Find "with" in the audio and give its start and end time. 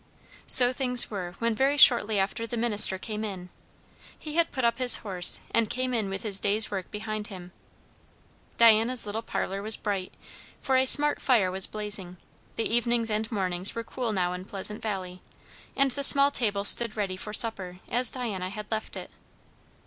6.09-6.23